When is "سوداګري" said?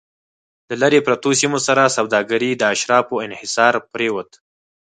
1.97-2.51